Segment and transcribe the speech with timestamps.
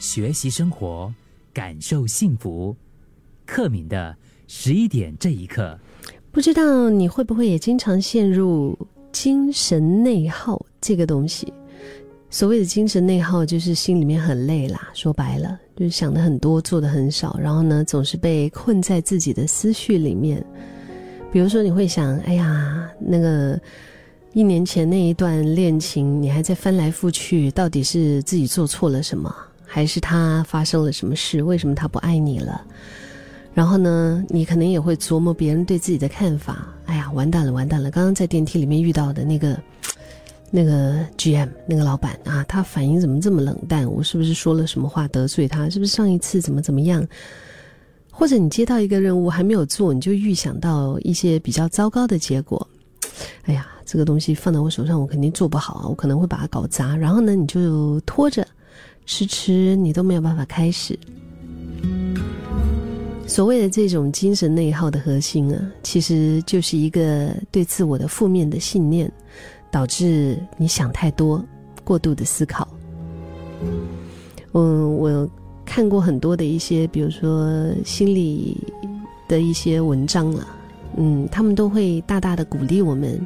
[0.00, 1.12] 学习生活，
[1.52, 2.74] 感受幸福。
[3.44, 4.16] 克敏的
[4.48, 5.78] 十一点这一刻，
[6.32, 8.76] 不知道你会不会也经常陷入
[9.12, 11.52] 精神内耗这个东西？
[12.30, 14.88] 所谓的精神内耗，就是心里面很累啦。
[14.94, 20.42] 说白了，就是想的很多，做的很少，然后呢，总是被困在自己的思绪里面。
[21.30, 23.60] 比如说，你会想，哎呀，那个
[24.32, 29.34] 一年前那一段恋情，你还在翻来覆去，到底是自己做错了什么，
[29.72, 31.42] 还是他发生了什么事？
[31.42, 32.60] 为什么他不爱你了？
[33.54, 36.66] 然后呢，你可能也会琢磨别人对自己的看法。
[36.86, 37.90] 哎呀，完蛋了，完蛋了！
[37.90, 39.56] 刚刚在电梯里面遇到的那个。
[40.52, 43.88] 那个 GM 那个老板啊，他反应怎么这么冷淡？
[43.88, 45.70] 我是不是说了什么话得罪他？
[45.70, 47.06] 是不是上一次怎么怎么样？
[48.10, 52.66] 或者你接到一个任务还没有做，你就预想到一些比较糟糕的结果。
[53.44, 56.96] 哎呀，这个东西放在我手上，我肯定做不好，我可能会把它搞砸。
[56.96, 58.44] 然后呢，你就拖着，
[59.12, 60.96] 迟迟你都没有办法开始。
[63.26, 69.10] 所谓的这种精神内耗的核心啊，其实就是一个对自我的负面的信念。
[69.72, 71.40] 导致你想太多，
[71.84, 72.66] 过度的思考。
[74.52, 75.30] 嗯，我
[75.64, 78.56] 看过很多的一些，比如说心理
[79.28, 80.44] 的一些文章了。
[80.96, 83.24] 嗯，他们都会大大的鼓励我们，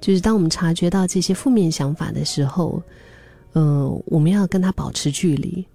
[0.00, 2.82] 就是当我们察觉到这些负面想法的时候，
[3.58, 5.66] 嗯，我们要跟他保持距离。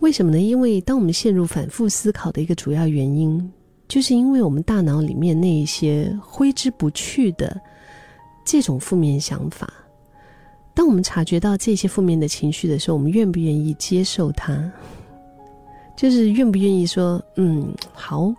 [0.00, 0.38] 为什么呢？
[0.38, 3.50] 因为当我们陷入反复思考的一个主要原因，
[3.88, 7.58] 就是因为我们大脑里面那一些挥之不去的。
[8.42, 9.72] 这种负面想法，
[10.74, 14.70] 当我们察觉到这些负面的情绪的时候，我们愿不愿意接受它？
[15.96, 18.34] 就是愿不愿意说，嗯，好，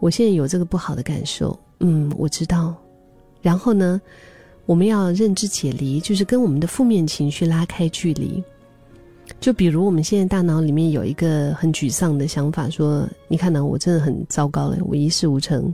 [0.00, 2.74] 我现在有这个不好的感受，嗯，我知道。
[3.40, 4.00] 然后呢，
[4.72, 8.42] 我们要认知解离，就是跟我们的负面情绪拉开距离。
[9.38, 15.70] 就比如我们现在大脑里面有一个很沮丧的想法，说，你看呢，我真的很糟糕了，我一事无成。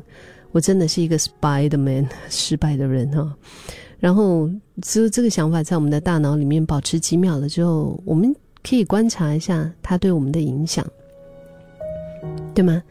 [0.50, 3.32] 我真的是一个 Spiderman 失败的人哈，
[4.00, 4.50] 然后
[4.82, 8.34] 这这个想法在我们的大脑里面保持几秒了之后，我们
[8.69, 10.84] 可以观察一下它对我们的影响，
[12.53, 12.82] 对吗？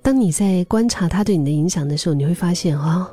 [0.00, 3.12] 当你在观察它对你的影响的时候，你会发现啊，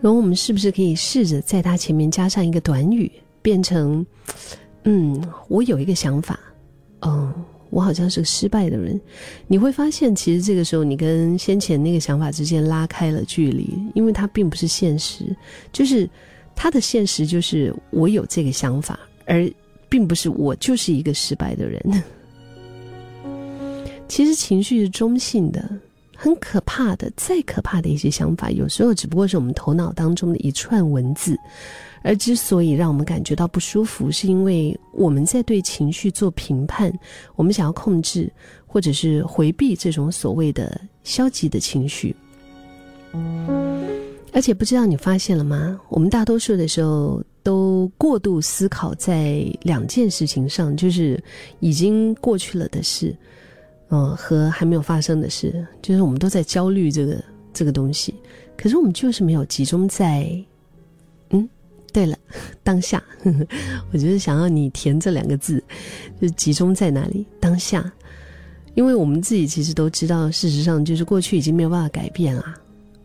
[0.00, 3.10] 然后我们是不是可以试着在它前面加上一个短语，
[3.42, 4.04] 变成
[4.84, 6.38] 嗯，我有一个想法，
[7.00, 7.32] 嗯。
[7.68, 8.98] 我好像是个失败的人，
[9.48, 15.36] 你会发现，其实这个时候你跟先前那个想法之间拉开了距离，因为它并不是现实，
[15.72, 16.08] 就是
[16.54, 19.50] 它的现实就是我有这个想法，而
[19.88, 22.02] 并不是我就是一个失败的人。
[24.06, 25.68] 其实情绪是中性的，
[26.16, 31.36] 很可怕的，再可怕的一些想法，有时候只不过是我们头脑当中的一串文字。
[32.02, 36.92] 而之所以让我们感觉到不舒服，是因为我们在对情绪做评判，
[37.34, 38.32] 我们想要控制
[38.64, 42.14] 或者是回避这种所谓的消极的情绪。
[44.32, 45.80] 而且不知道你发现了吗？
[45.88, 51.20] 我们大多数的时候都过度思考在两件事情上，就是
[51.58, 53.16] 已经过去了的事，
[53.88, 58.14] 嗯，和还没有发生的事，就是我们都在焦虑这个这个东西，
[58.56, 60.28] 可是我们就是没有集中在。
[61.30, 61.48] 嗯
[61.92, 62.16] 对了，
[62.62, 63.02] 当下，
[63.90, 65.62] 我就是想要你填这两个字，
[66.20, 67.26] 就集中在哪里？
[67.40, 67.90] 当下，
[68.74, 72.54] 因为我们自己其实都知道，事实上就是过去已经没有办法改变啦。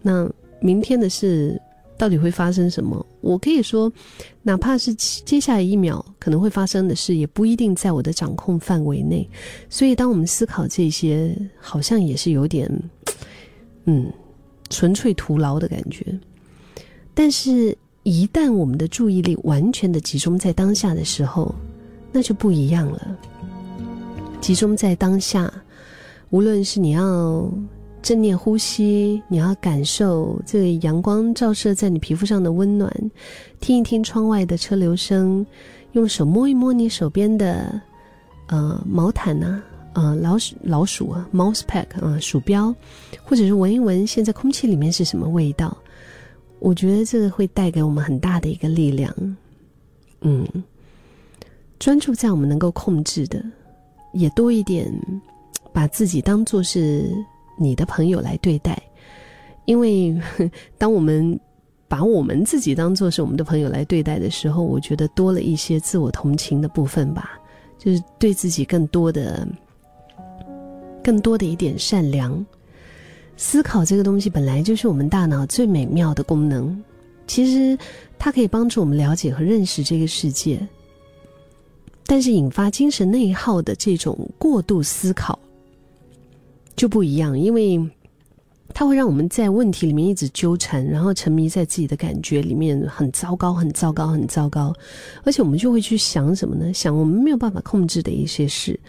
[0.01, 1.59] 那明天的事
[2.01, 3.05] 到底会发生什么？
[3.21, 3.93] 我可以说，
[4.41, 9.29] 哪怕是接下来一秒可能会发生的事，也不一定在我的掌控范围内。
[9.69, 12.67] 所以，当我们思考这些，好像也是有点，
[13.85, 14.11] 嗯，
[14.71, 16.03] 纯粹徒劳的感觉。
[17.13, 17.77] 但是。
[18.03, 21.53] 一旦我们的注意力完全的集中在当下的时候，
[22.11, 23.15] 那就不一样了。
[24.41, 25.53] 集中在当下，
[26.31, 27.47] 无论是你要
[28.01, 32.91] 正念呼吸，你要感受这个阳光照射在你皮肤上的温暖，
[33.59, 35.45] 听一听窗外的车流声，
[35.91, 37.79] 用手摸一摸你手边的
[38.47, 39.61] 呃毛毯呐，
[39.93, 42.73] 呃老鼠老鼠啊，mouse pack 啊鼠标，
[43.23, 45.77] 或者是闻一闻现在空气里面是什么味道。
[46.59, 49.13] 我觉得这个会带给我们很大的一个力量，
[50.21, 50.47] 嗯，
[51.77, 53.43] 专注在我们能够控制的，
[54.13, 54.91] 也多一点，
[55.71, 57.11] 把自己当做是
[57.61, 58.81] 你的朋友来对待，
[59.65, 60.19] 因为
[60.77, 61.39] 当我们
[61.87, 67.39] 把我们自己当做是我们的朋友来对待的时候，我觉得多了一些自我同情的部分吧，
[67.77, 69.47] 就是对自己更多的、
[71.03, 72.45] 更多的一点善良。
[73.37, 76.77] 思考这个东西本来就是我们大脑最美妙的功能，
[77.27, 77.77] 其实
[78.19, 80.59] 它可以帮助我们了解和认识这个世界。
[82.05, 85.39] 但是引发精神内耗的这种过度思考
[86.75, 87.79] 就不一样，因为
[88.73, 94.73] 它会让我们在问题里面一直纠缠，然后沉迷在自己的感觉里面，很糟糕，很糟糕，很糟糕。
[95.23, 96.73] 而且我们就会去想什么呢？
[96.73, 98.79] 想我们没有办法控制的一些事，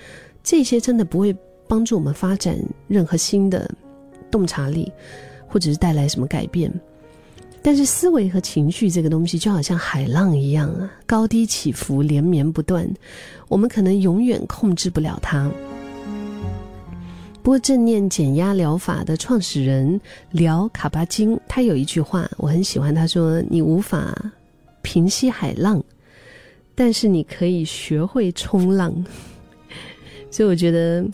[0.42, 1.36] 这些真的不会
[1.66, 2.56] 帮助我们发展
[2.86, 3.68] 任何新的
[4.30, 4.90] 洞察力，
[5.48, 6.72] 或者是带来什么改变。
[7.64, 12.88] 但是思维和情绪这个东西就好像海浪一样啊，高低起伏，连绵不断。
[13.48, 15.50] 我们可能永远控制不了它。
[17.42, 20.00] 不过正念减压疗法的创始人
[20.30, 24.16] 辽卡巴金，他有一句话我很喜欢，他说：“你无法
[24.80, 25.82] 平息海浪，
[26.74, 28.94] 但是你可以学会冲浪。”
[30.30, 31.04] 所以我觉得。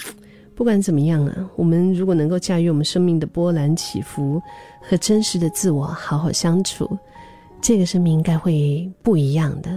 [0.54, 4.42] 不管怎么样啊，我们如果能够驾驭我们生命的波澜起伏，
[4.82, 6.98] 和真实的自我好好相处，
[7.62, 9.70] 这个生命应该会不一样的。